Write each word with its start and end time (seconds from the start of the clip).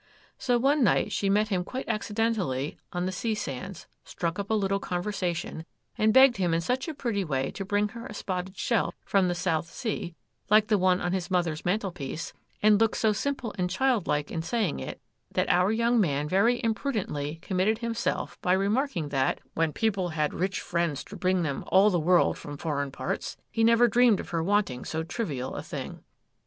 So, 0.39 0.57
one 0.57 0.83
night, 0.83 1.11
she 1.11 1.29
met 1.29 1.49
him 1.49 1.63
quite 1.63 1.87
accidentally 1.87 2.79
on 2.91 3.05
the 3.05 3.11
sea 3.11 3.35
sands, 3.35 3.85
struck 4.03 4.39
up 4.39 4.49
a 4.49 4.55
little 4.55 4.79
conversation, 4.79 5.63
and 5.95 6.11
begged 6.11 6.37
him 6.37 6.55
in 6.55 6.61
such 6.61 6.87
a 6.87 6.95
pretty 6.95 7.23
way 7.23 7.51
to 7.51 7.63
bring 7.63 7.89
her 7.89 8.07
a 8.07 8.13
spotted 8.15 8.57
shell 8.57 8.95
from 9.05 9.27
the 9.27 9.35
South 9.35 9.71
Sea, 9.71 10.15
like 10.49 10.69
the 10.69 10.79
one 10.79 10.99
on 11.01 11.13
his 11.13 11.29
mother's 11.29 11.63
mantelpiece, 11.65 12.33
and 12.63 12.81
looked 12.81 12.97
so 12.97 13.13
simple 13.13 13.53
and 13.59 13.69
childlike 13.69 14.31
in 14.31 14.41
saying 14.41 14.79
it, 14.79 14.99
that 15.31 15.49
our 15.51 15.71
young 15.71 15.99
man 16.01 16.27
very 16.27 16.59
imprudently 16.63 17.35
committed 17.43 17.77
himself 17.77 18.41
by 18.41 18.53
remarking, 18.53 19.09
that, 19.09 19.39
'When 19.53 19.71
people 19.71 20.09
had 20.09 20.33
rich 20.33 20.61
friends 20.61 21.03
to 21.03 21.15
bring 21.15 21.43
them 21.43 21.63
all 21.67 21.91
the 21.91 21.99
world 21.99 22.39
from 22.39 22.57
foreign 22.57 22.89
parts, 22.91 23.37
he 23.51 23.63
never 23.63 23.87
dreamed 23.87 24.19
of 24.19 24.29
her 24.29 24.41
wanting 24.41 24.83
so 24.83 25.03
trivial 25.03 25.53
a 25.53 25.61
thing. 25.61 26.03